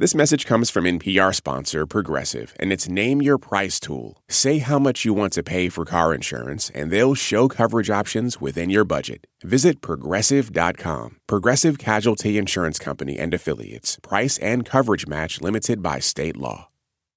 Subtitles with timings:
[0.00, 4.22] This message comes from NPR sponsor Progressive, and it's Name Your Price tool.
[4.28, 8.40] Say how much you want to pay for car insurance, and they'll show coverage options
[8.40, 9.26] within your budget.
[9.42, 11.16] Visit progressive.com.
[11.26, 13.98] Progressive Casualty Insurance Company and Affiliates.
[14.00, 16.68] Price and coverage match limited by state law.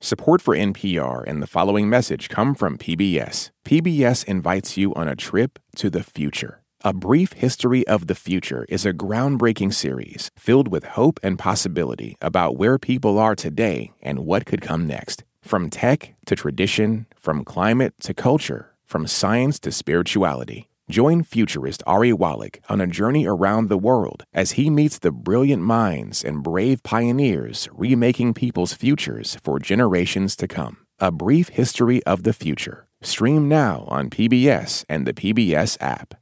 [0.00, 3.50] Support for NPR and the following message come from PBS.
[3.64, 6.60] PBS invites you on a trip to the future.
[6.84, 12.14] A Brief History of the Future is a groundbreaking series filled with hope and possibility
[12.20, 15.24] about where people are today and what could come next.
[15.40, 20.68] From tech to tradition, from climate to culture, from science to spirituality.
[20.88, 25.64] Join futurist Ari Wallach on a journey around the world as he meets the brilliant
[25.64, 30.86] minds and brave pioneers remaking people's futures for generations to come.
[31.00, 32.86] A Brief History of the Future.
[33.02, 36.14] Stream now on PBS and the PBS app.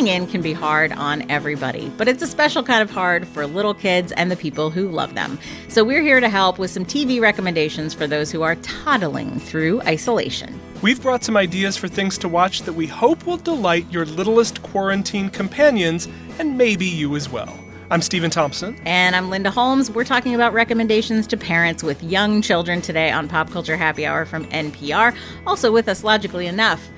[0.00, 3.74] In can be hard on everybody, but it's a special kind of hard for little
[3.74, 5.38] kids and the people who love them.
[5.68, 9.82] So we're here to help with some TV recommendations for those who are toddling through
[9.82, 10.58] isolation.
[10.80, 14.62] We've brought some ideas for things to watch that we hope will delight your littlest
[14.62, 16.08] quarantine companions
[16.38, 17.60] and maybe you as well.
[17.90, 18.80] I'm Stephen Thompson.
[18.86, 19.90] And I'm Linda Holmes.
[19.90, 24.24] We're talking about recommendations to parents with young children today on Pop Culture Happy Hour
[24.24, 25.14] from NPR.
[25.46, 26.88] Also with us, logically enough,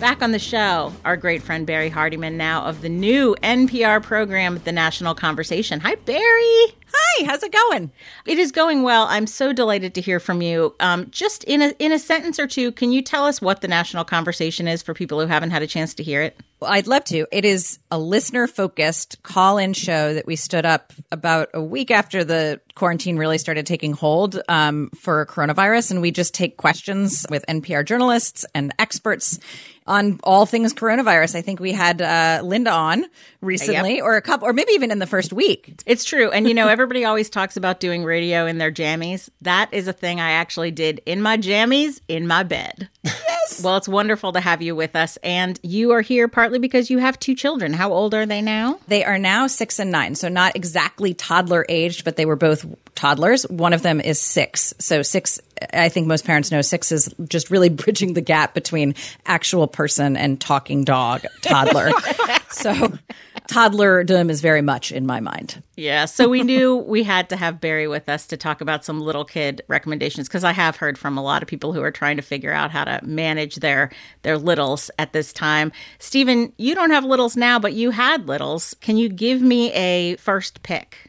[0.00, 4.60] Back on the show, our great friend Barrie Hardymon now of the new NPR program,
[4.62, 5.80] The National Conversation.
[5.80, 6.77] Hi, Barrie.
[6.92, 7.92] Hi, how's it going?
[8.26, 9.06] It is going well.
[9.08, 10.74] I'm so delighted to hear from you.
[10.80, 13.68] Um, just in a in a sentence or two, can you tell us what the
[13.68, 16.38] National Conversation is for people who haven't had a chance to hear it?
[16.60, 17.26] Well, I'd love to.
[17.30, 21.92] It is a listener focused call in show that we stood up about a week
[21.92, 25.92] after the quarantine really started taking hold um, for coronavirus.
[25.92, 29.38] And we just take questions with NPR journalists and experts
[29.86, 31.36] on all things coronavirus.
[31.36, 33.06] I think we had uh, Linda on
[33.40, 34.04] recently, yep.
[34.04, 35.80] or a couple, or maybe even in the first week.
[35.86, 36.30] It's true.
[36.30, 39.28] And you know, everybody always talks about doing radio in their jammies.
[39.42, 42.88] That is a thing I actually did in my jammies in my bed.
[43.02, 43.62] Yes.
[43.64, 45.18] well, it's wonderful to have you with us.
[45.24, 47.72] And you are here partly because you have two children.
[47.72, 48.78] How old are they now?
[48.86, 50.14] They are now six and nine.
[50.14, 53.42] So not exactly toddler aged, but they were both toddlers.
[53.48, 54.72] One of them is six.
[54.78, 55.40] So six,
[55.72, 58.94] I think most parents know six is just really bridging the gap between
[59.26, 61.90] actual person and talking dog toddler.
[62.50, 62.92] so
[63.48, 65.62] toddlerdom is very much in my mind.
[65.74, 66.04] Yeah.
[66.04, 69.24] So we knew we had to have Barrie with us to talk about some little
[69.24, 72.22] kid recommendations because I have heard from a lot of people who are trying to
[72.22, 73.90] figure out how to manage their
[74.22, 75.72] their littles at this time.
[75.98, 78.74] Stephen, you don't have littles now, but you had littles.
[78.80, 81.07] Can you give me a first pick?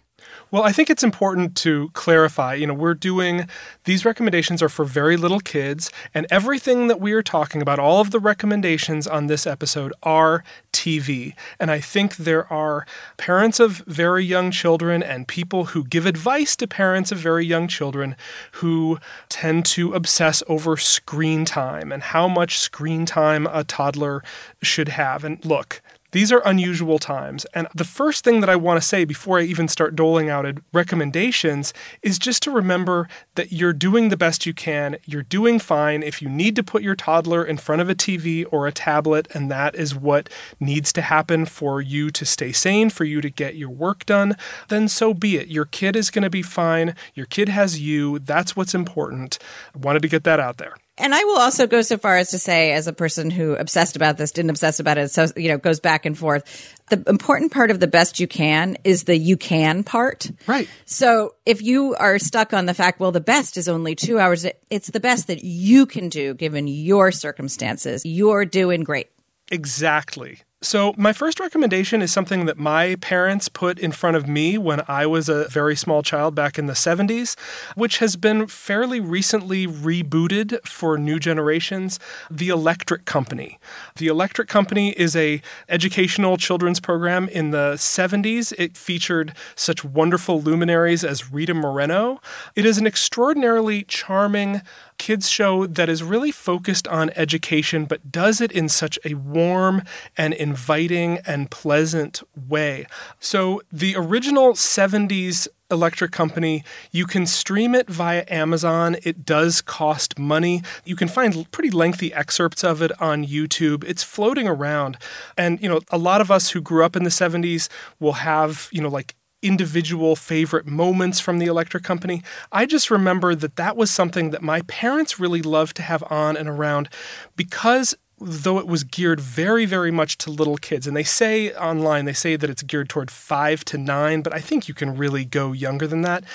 [0.52, 2.56] Well, I think it's important to clarify.
[2.56, 3.48] You know, we're doing
[3.84, 8.02] these recommendations are for very little kids, and everything that we are talking about, all
[8.02, 10.44] of the recommendations on this episode are
[10.74, 11.34] TV.
[11.60, 12.88] And I think there are
[13.18, 17.68] parents of very young children and people who give advice to parents of very young
[17.68, 18.16] children
[18.54, 18.98] who
[19.30, 24.24] tend to obsess over screen time and how much screen time a toddler
[24.64, 25.24] should have.
[25.24, 27.46] And look, These are unusual times.
[27.54, 30.46] And the first thing that I want to say before I even start doling out
[30.74, 34.98] recommendations is just to remember that you're doing the best you can.
[35.06, 36.02] You're doing fine.
[36.02, 39.28] If you need to put your toddler in front of a TV or a tablet,
[39.34, 40.30] and that is what
[40.60, 44.36] needs to happen for you to stay sane, for you to get your work done,
[44.70, 45.48] then so be it.
[45.48, 46.96] Your kid is going to be fine.
[47.14, 48.20] Your kid has you.
[48.20, 49.38] That's what's important.
[49.76, 50.76] I wanted to get that out there.
[51.00, 53.96] And I will also go so far as to say, as a person who obsessed
[53.96, 56.76] about this, didn't obsess about it, so, you know, goes back and forth.
[56.90, 60.30] The important part of the best you can is the you can part.
[60.46, 60.68] Right.
[60.86, 64.46] So if you are stuck on the fact, well, the best is only two hours,
[64.70, 68.06] it's the best that you can do given your circumstances.
[68.06, 69.08] You're doing great.
[69.52, 70.40] Exactly.
[70.62, 74.82] So, my first recommendation is something that my parents put in front of me when
[74.90, 77.40] I was a very small child back in the 70s,
[77.76, 81.98] which has been fairly recently rebooted for new generations,
[82.30, 83.58] The Electric Company.
[83.96, 88.52] The Electric Company is a educational children's program in the 70s.
[88.58, 92.20] It featured such wonderful luminaries as Rita Moreno.
[92.58, 94.62] It is an extraordinarily charming
[95.00, 99.82] kids show that is really focused on education, but does it in such a warm
[100.16, 102.86] and inviting and pleasant way.
[103.20, 106.64] So the original 70s electric company.
[106.92, 108.98] You can stream it via Amazon.
[109.04, 110.64] It does cost money.
[110.84, 113.84] You can find pretty lengthy excerpts of it on YouTube.
[113.84, 114.98] It's floating around.
[115.38, 117.70] And, you know, a lot of us who grew up in the 70s
[118.00, 122.22] will have, you know, like individual favorite moments from the electric company.
[122.52, 126.36] I just remember that that was something that my parents really loved to have on
[126.36, 126.90] and around
[127.36, 130.86] because though it was geared very, very much to little kids.
[130.86, 134.40] And they say online, they say that it's geared toward five to nine, but I
[134.40, 136.26] think you can really go younger than that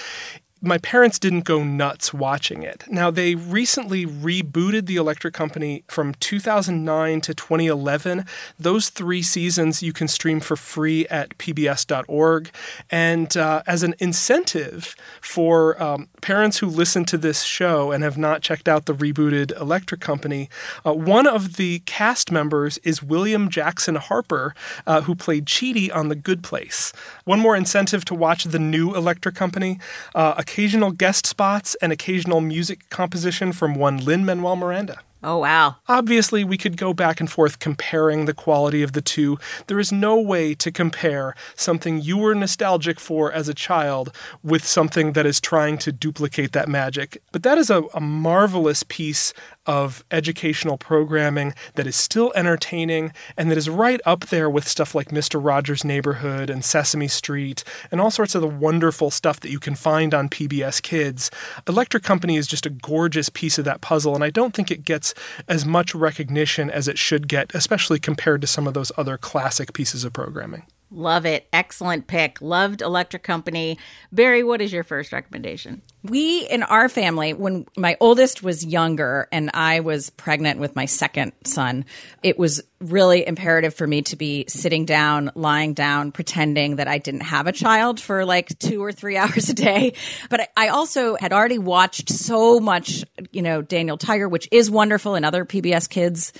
[0.64, 2.84] my parents didn't go nuts watching it.
[2.88, 8.24] Now, they recently rebooted the Electric Company from 2009 to 2011.
[8.58, 12.50] Those three seasons you can stream for free at pbs.org.
[12.90, 18.16] And uh, as an incentive for um, parents who listen to this show and have
[18.16, 20.48] not checked out the rebooted Electric Company,
[20.84, 24.54] uh, one of the cast members is William Jackson Harper,
[24.86, 26.92] uh, who played Chidi on The Good Place.
[27.24, 29.78] One more incentive to watch the new Electric Company.
[30.14, 35.00] Uh, occasional guest spots, and occasional music composition from one Lin Manuel Miranda.
[35.20, 35.76] Oh, wow.
[35.88, 39.36] Obviously, we could go back and forth comparing the quality of the two.
[39.66, 44.14] There is no way to compare something you were nostalgic for as a child
[44.44, 47.20] with something that is trying to duplicate that magic.
[47.32, 49.32] But that is a, a marvelous piece
[49.66, 54.94] of educational programming that is still entertaining and that is right up there with stuff
[54.94, 55.42] like Mr.
[55.42, 59.74] Rogers' Neighborhood and Sesame Street and all sorts of the wonderful stuff that you can
[59.74, 61.30] find on PBS Kids.
[61.68, 64.84] Electric Company is just a gorgeous piece of that puzzle, and I don't think it
[64.84, 65.14] gets
[65.48, 69.72] as much recognition as it should get, especially compared to some of those other classic
[69.72, 70.64] pieces of programming.
[70.90, 71.48] Love it.
[71.52, 72.40] Excellent pick.
[72.40, 73.78] Loved Electric Company.
[74.12, 75.82] Barrie, what is your first recommendation?
[76.02, 80.86] We in our family, when my oldest was younger and I was pregnant with my
[80.86, 81.84] second son,
[82.22, 86.98] it was really imperative for me to be sitting down, lying down, pretending that I
[86.98, 89.94] didn't have a child for like two or three hours a day.
[90.30, 95.14] But I also had already watched so much, you know, Daniel Tiger, which is wonderful
[95.14, 96.32] and other PBS kids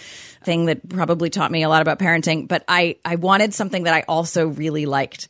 [0.43, 2.47] thing that probably taught me a lot about parenting.
[2.47, 5.29] But I, I wanted something that I also really liked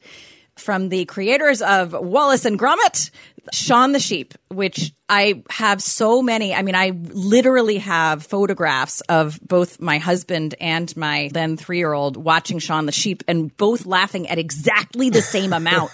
[0.57, 3.11] from the creators of Wallace and Gromit,
[3.53, 6.55] Shaun the Sheep, which I have so many.
[6.55, 11.93] I mean, I literally have photographs of both my husband and my then three year
[11.93, 15.93] old watching Shaun the Sheep and both laughing at exactly the same amount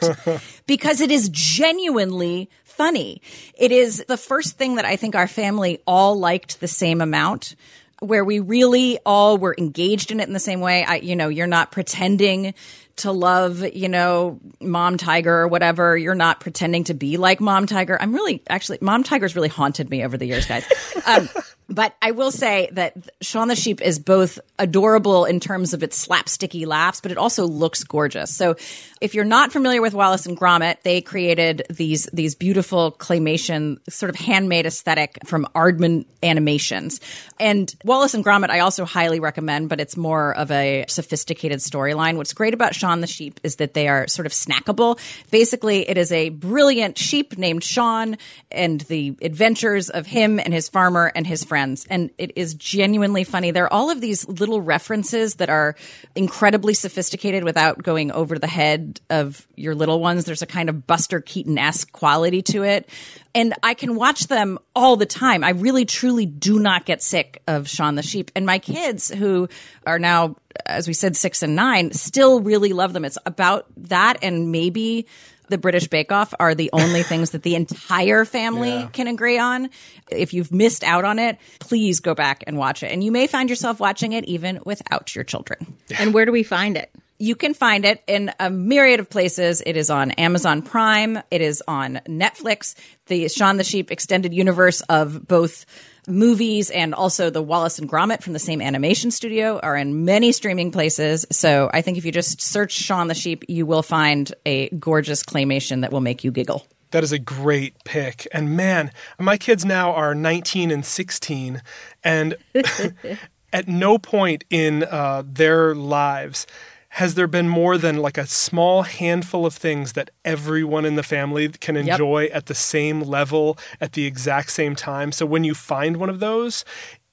[0.67, 3.21] because it is genuinely funny.
[3.59, 7.57] It is the first thing that I think our family all liked the same amount
[8.01, 10.85] where we really all were engaged in it in the same way.
[10.85, 12.55] I, you know, you're not pretending
[13.01, 15.97] to love, you know, Mom Tiger or whatever.
[15.97, 18.01] You're not pretending to be like Mom Tiger.
[18.01, 20.65] I'm really, actually, Mom Tiger's really haunted me over the years, guys.
[21.07, 21.29] Um,
[21.71, 26.05] but I will say that Shaun the Sheep is both adorable in terms of its
[26.07, 28.35] slapsticky laughs, but it also looks gorgeous.
[28.35, 28.57] So
[29.01, 34.11] if you're not familiar with Wallace and Gromit, they created these these beautiful claymation, sort
[34.11, 37.01] of handmade aesthetic from Aardman Animations.
[37.39, 42.17] And Wallace and Gromit, I also highly recommend, but it's more of a sophisticated storyline.
[42.17, 44.99] What's great about Shaun the Sheep is that they are sort of snackable.
[45.31, 48.19] Basically, it is a brilliant sheep named Shaun
[48.51, 52.55] and the adventures of him and his farmer and his friend friends, and it is
[52.55, 53.51] genuinely funny.
[53.51, 55.77] There are all of these little references that are
[56.15, 60.25] incredibly sophisticated without going over the head of your little ones.
[60.25, 62.89] There's a kind of Buster Keaton esque quality to it.
[63.35, 65.45] And I can watch them all the time.
[65.45, 68.31] I really, truly do not get sick of Shaun the Sheep.
[68.35, 69.49] And my kids, who
[69.87, 73.05] are now, as we said, six and nine, still really love them.
[73.05, 75.07] It's about that and maybe
[75.51, 78.87] the British Bake Off are the only things that the entire family yeah.
[78.89, 79.71] can agree on.
[80.11, 82.93] If you've missed out on it, please go back and watch it.
[82.93, 85.77] And you may find yourself watching it even without your children.
[85.99, 86.91] And where do we find it?
[87.21, 89.63] You can find it in a myriad of places.
[89.67, 91.19] It is on Amazon Prime.
[91.31, 92.75] It is on Netflix.
[93.09, 95.67] The Shaun the Sheep extended universe of both
[96.09, 100.33] movies and also the Wallace and Gromit from the same animation studio are in many
[100.33, 101.27] streaming places.
[101.31, 105.23] So I think if you just search Shaun the Sheep, you will find a gorgeous
[105.23, 106.67] claymation that will make you giggle.
[106.93, 108.27] That is a great pick.
[108.33, 111.61] And man, my kids now are 19 and 16.
[112.03, 112.37] And
[113.53, 116.47] at no point in uh, their lives
[116.95, 121.03] has there been more than like a small handful of things that everyone in the
[121.03, 122.35] family can enjoy yep.
[122.35, 125.13] at the same level at the exact same time?
[125.13, 126.65] So when you find one of those,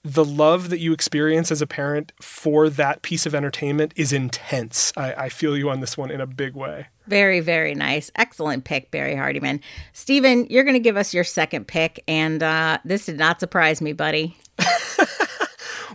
[0.04, 4.94] the love that you experience as a parent for that piece of entertainment is intense.
[4.96, 6.88] I, I, feel you on this one in a big way.
[7.08, 8.10] Very, very nice.
[8.16, 9.60] Excellent pick, Barrie Hardymon.
[9.94, 13.82] Stephen, you're going to give us your second pick, and uh, this did not surprise
[13.82, 14.38] me, buddy.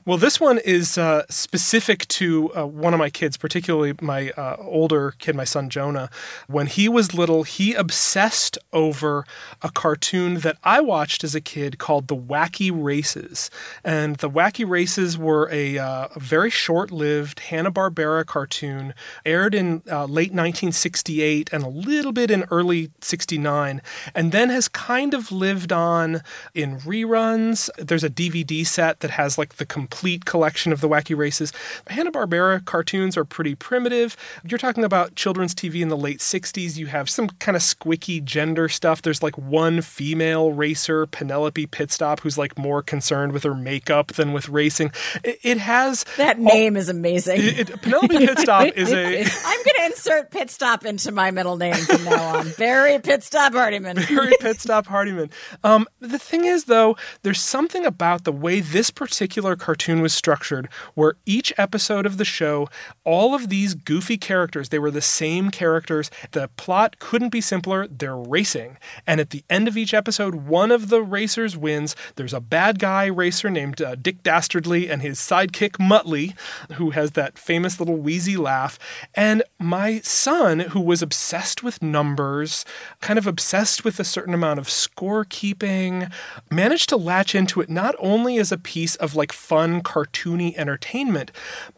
[0.04, 4.56] Well, this one is uh, specific to uh, one of my kids, particularly my uh,
[4.59, 6.11] older kid, my son Jonah.
[6.49, 9.25] When he was little, he obsessed over
[9.62, 13.49] a cartoon that I watched as a kid called The Wacky Races.
[13.85, 18.94] And The Wacky Races were a, uh, a very short lived Hanna-Barbera cartoon,
[19.25, 23.80] aired in uh, late 1968 and a little bit in early 69,
[24.16, 26.23] and then has kind of lived on
[26.54, 27.71] in reruns.
[27.78, 31.52] There's a DVD set that has like the complete complete collection of the wacky races.
[31.88, 34.16] Hanna-Barbera cartoons are pretty primitive.
[34.42, 36.78] You're talking about children's TV in the late 60s.
[36.78, 39.02] You have some kind of squicky gender stuff.
[39.02, 44.32] There's like one female racer, Penelope Pitstop, who's like more concerned with her makeup than
[44.32, 44.92] with racing.
[45.22, 47.42] It, it has that name all, is amazing.
[47.42, 49.18] It, it, Penelope Pitstop is a.
[49.18, 52.50] I'm going to insert Pitstop into my middle name from now on.
[52.56, 53.96] Barrie Pitstop Hardymon.
[54.08, 55.30] Barrie Pitstop Hardymon.
[55.62, 60.14] Um, the thing is, though, there's something about the way this particular cartoon cartoon was
[60.14, 62.68] structured, where each episode of the show,
[63.04, 66.08] all of these goofy characters, they were the same characters.
[66.30, 67.88] The plot couldn't be simpler.
[67.88, 68.78] They're racing.
[69.08, 71.96] And at the end of each episode, one of the racers wins.
[72.14, 76.34] There's a bad guy racer named uh, Dick Dastardly and his sidekick Muttley,
[76.74, 78.78] who has that famous little wheezy laugh.
[79.16, 82.64] And my son, who was obsessed with numbers,
[83.00, 86.12] kind of obsessed with a certain amount of scorekeeping,
[86.50, 90.57] managed to latch into it not only as a piece of like fun fun, cartoony
[90.57, 91.31] entertainment,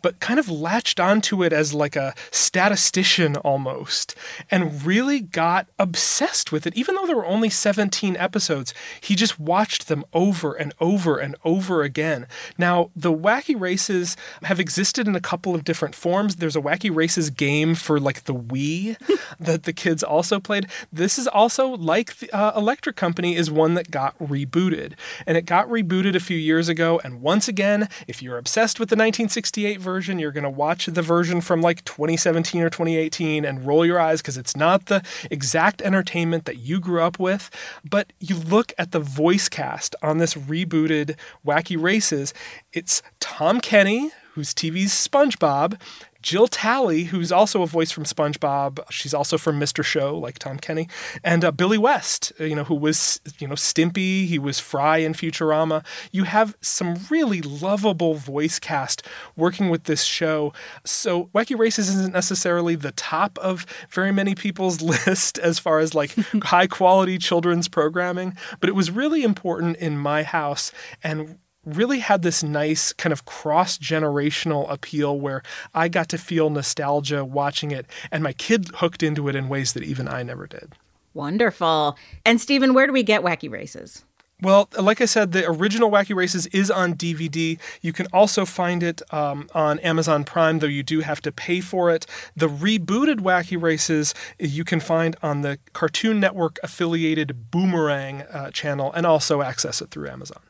[0.03, 4.15] but kind of latched onto it as like a statistician almost,
[4.51, 6.77] and really got obsessed with it.
[6.77, 11.37] Even though there were only 17 episodes, he just watched them over and over and
[11.45, 12.27] over again.
[12.59, 16.37] Now, the Wacky Races have existed in a couple of different forms.
[16.37, 18.97] There's a Wacky Races game for like the Wii
[19.41, 20.67] that the kids also played.
[20.93, 24.95] This is also like the, uh, Electric Company is one that got rebooted,
[25.27, 27.01] and it got rebooted a few years ago.
[27.05, 31.03] And once again, if you're obsessed with the 1968 version, you're going to watch the
[31.03, 35.83] version from like 2017 or 2018 and roll your eyes because it's not the exact
[35.83, 37.51] entertainment that you grew up with.
[37.89, 42.35] But you look at the voice cast on this rebooted Wacky Races,
[42.73, 45.81] it's Tom Kenny, who's TV's SpongeBob,
[46.25, 48.81] Jill Talley, who's also a voice from SpongeBob.
[48.91, 49.85] She's also from Mr.
[49.85, 50.89] Show, like Tom Kenny,
[51.23, 54.25] and uh, Billy West, uh, you know, who was you know Stimpy.
[54.25, 55.85] He was Fry in Futurama.
[56.13, 60.55] You have some really lovable voice cast working with this show.
[60.83, 65.95] So Wacky Races isn't necessarily the top of very many people's list as far as
[65.95, 66.15] like
[66.45, 72.23] high quality children's programming, but it was really important in my house and really had
[72.23, 75.43] this nice kind of cross generational appeal where
[75.75, 79.73] I got to feel nostalgia watching it, and my kid hooked into it in ways
[79.73, 80.75] that even I never did.
[81.15, 81.97] Wonderful.
[82.25, 84.05] And Stephen, where do we get Wacky Races?
[84.41, 87.59] Well, like I said, the original Wacky Races is on DVD.
[87.81, 91.61] You can also find it um, on Amazon Prime, though you do have to pay
[91.61, 92.05] for it.
[92.37, 98.93] The rebooted Wacky Races you can find on the Cartoon Network affiliated Boomerang uh, channel
[98.93, 100.43] and also access it through Amazon.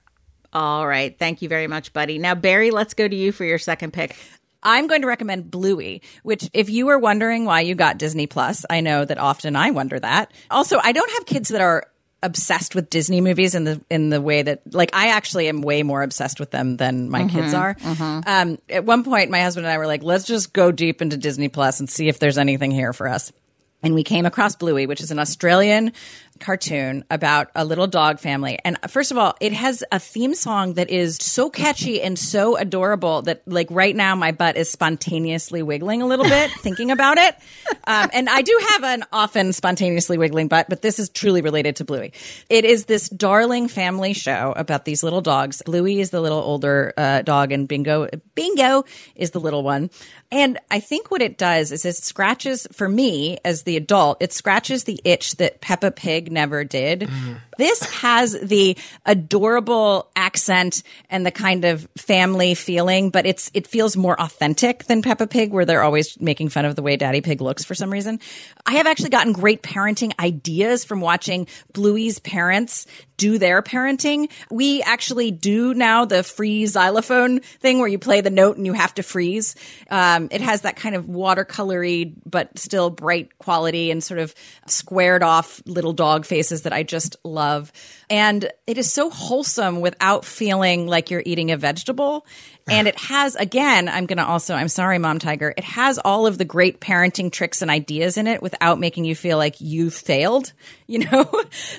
[0.54, 1.18] All right.
[1.18, 2.18] Thank you very much, buddy.
[2.18, 4.16] Now, Barrie, let's go to you for your second pick.
[4.62, 8.64] I'm going to recommend Bluey, which if you were wondering why you got Disney Plus,
[8.70, 10.32] I know that often I wonder that.
[10.50, 11.86] Also, I don't have kids that are
[12.22, 15.82] obsessed with Disney movies in the in the way that like I actually am way
[15.82, 17.76] more obsessed with them than my kids are.
[18.26, 21.18] Um, at one point, my husband and I were like, let's just go deep into
[21.18, 23.30] Disney Plus and see if there's anything here for us.
[23.82, 25.92] And we came across Bluey, which is an Australian
[26.40, 28.58] cartoon about a little dog family.
[28.64, 32.56] And first of all, it has a theme song that is so catchy and so
[32.56, 37.18] adorable that, like, right now my butt is spontaneously wiggling a little bit thinking about
[37.18, 37.34] it.
[37.86, 41.76] Um, and I do have an often spontaneously wiggling butt, but this is truly related
[41.76, 42.12] to Bluey.
[42.48, 45.62] It is this darling family show about these little dogs.
[45.64, 49.90] Bluey is the little older uh, dog, and Bingo, Bingo is the little one.
[50.30, 54.32] And I think what it does is it scratches, for me as the adult, it
[54.32, 57.00] scratches the itch that Peppa Pig never did.
[57.00, 57.32] Mm-hmm.
[57.58, 63.96] This has the adorable accent and the kind of family feeling, but it's it feels
[63.96, 67.40] more authentic than Peppa Pig, where they're always making fun of the way Daddy Pig
[67.40, 68.20] looks for some reason.
[68.66, 74.30] I have actually gotten great parenting ideas from watching Bluey's parents do their parenting.
[74.50, 78.72] We actually do now the free xylophone thing where you play the note and you
[78.72, 79.54] have to freeze.
[79.90, 84.34] Um, it has that kind of watercolory but still bright quality and sort of
[84.66, 87.43] squared off little dog faces that I just love.
[88.10, 92.26] And it is so wholesome without feeling like you're eating a vegetable.
[92.68, 96.26] And it has, again, I'm going to also, I'm sorry, Mom Tiger, it has all
[96.26, 99.90] of the great parenting tricks and ideas in it without making you feel like you
[99.90, 100.52] failed,
[100.86, 101.28] you know?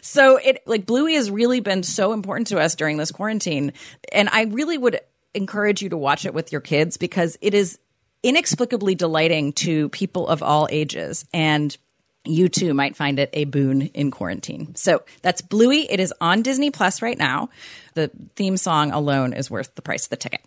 [0.01, 3.73] so it, like, Bluey has really been so important to us during this quarantine.
[4.11, 4.99] And I really would
[5.33, 7.77] encourage you to watch it with your kids because it is
[8.23, 11.25] inexplicably delighting to people of all ages.
[11.33, 11.77] And
[12.25, 14.75] you too might find it a boon in quarantine.
[14.75, 15.89] So that's Bluey.
[15.89, 17.49] It is on Disney Plus right now.
[17.93, 20.41] The theme song alone is worth the price of the ticket.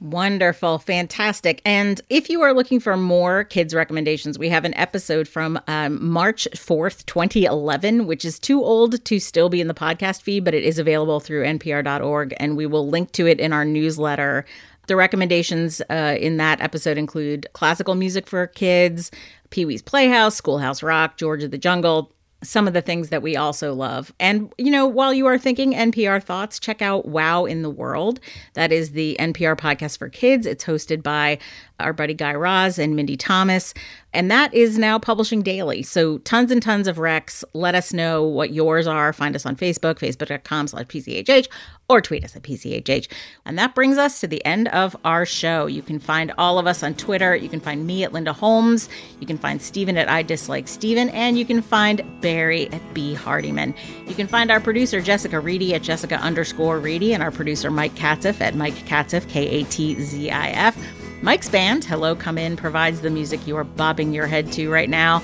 [0.00, 1.60] Wonderful, fantastic.
[1.66, 6.02] And if you are looking for more kids' recommendations, we have an episode from um,
[6.02, 10.54] March 4th, 2011, which is too old to still be in the podcast feed, but
[10.54, 12.34] it is available through npr.org.
[12.38, 14.46] And we will link to it in our newsletter.
[14.86, 19.10] The recommendations uh, in that episode include classical music for kids,
[19.50, 23.36] Pee Wee's Playhouse, Schoolhouse Rock, George of the Jungle, some of the things that we
[23.36, 24.12] also love.
[24.18, 28.18] And, you know, while you are thinking NPR thoughts, check out Wow in the World.
[28.54, 30.46] That is the NPR podcast for kids.
[30.46, 31.38] It's hosted by
[31.80, 33.74] our buddy Guy Raz and Mindy Thomas.
[34.12, 35.82] And that is now publishing daily.
[35.82, 37.44] So tons and tons of recs.
[37.52, 39.12] Let us know what yours are.
[39.12, 41.46] Find us on Facebook, facebook.com slash PCHH,
[41.88, 43.06] or tweet us at PCHH.
[43.46, 45.66] And that brings us to the end of our show.
[45.66, 47.36] You can find all of us on Twitter.
[47.36, 48.88] You can find me at Linda Holmes.
[49.20, 51.08] You can find Stephen at I Dislike Stephen.
[51.10, 53.76] And you can find Barrie at B Hardymon.
[54.08, 57.94] You can find our producer, Jessica Reedy, at Jessica underscore Reedy, and our producer, Mike
[57.94, 60.99] Katzif, at Mike Katzif, K A T Z I F.
[61.22, 64.88] Mike's band, Hello Come In, provides the music you are bobbing your head to right
[64.88, 65.22] now.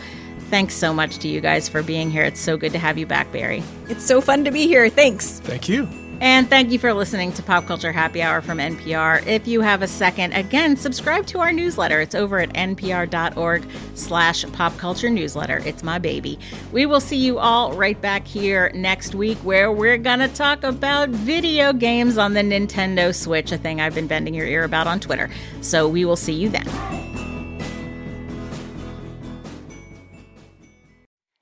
[0.51, 2.23] Thanks so much to you guys for being here.
[2.23, 3.63] It's so good to have you back, Barrie.
[3.89, 4.91] It's so fun to be here.
[4.91, 5.41] Thanks.
[5.41, 5.89] Thank you.
[6.21, 9.27] And thank you for listening to Pop Culture Happy Hour from NPR.
[9.27, 12.01] If you have a second, again, subscribe to our newsletter.
[12.01, 15.59] It's over at npr.org slash pop culture newsletter.
[15.67, 16.39] It's my baby.
[16.73, 20.65] We will see you all right back here next week where we're going to talk
[20.65, 24.87] about video games on the Nintendo Switch, a thing I've been bending your ear about
[24.87, 25.31] on Twitter.
[25.61, 27.16] So we will see you then.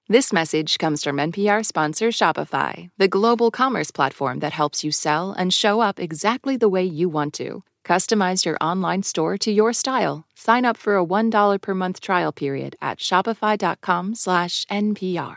[0.07, 5.33] This message comes from NPR sponsor Shopify, the global commerce platform that helps you sell
[5.33, 7.65] and show up exactly the way you want to.
[7.87, 10.27] Customize your online store to your style.
[10.35, 15.37] Sign up for a $1 per month trial period at shopify.com/npr.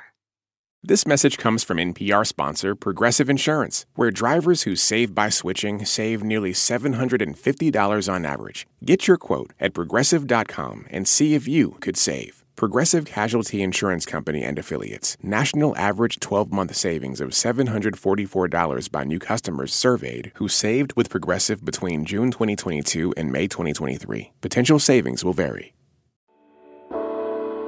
[0.84, 6.24] This message comes from NPR sponsor Progressive Insurance, where drivers who save by switching save
[6.24, 8.68] nearly $750 on average.
[8.84, 12.44] Get your quote at progressive.com and see if you could save.
[12.58, 15.16] Progressive Casualty Insurance Company and Affiliates.
[15.22, 21.64] National average 12 month savings of $744 by new customers surveyed who saved with Progressive
[21.64, 24.32] between June 2022 and May 2023.
[24.42, 25.76] Potential savings will vary.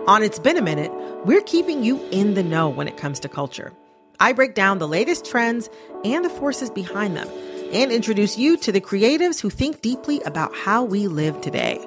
[0.07, 0.91] On It's Been a Minute,
[1.23, 3.71] we're keeping you in the know when it comes to culture.
[4.19, 5.69] I break down the latest trends
[6.03, 7.29] and the forces behind them
[7.71, 11.77] and introduce you to the creatives who think deeply about how we live today.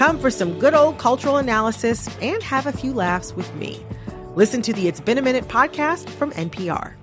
[0.00, 3.84] Come for some good old cultural analysis and have a few laughs with me.
[4.34, 6.94] Listen to the It's Been a Minute podcast from NPR.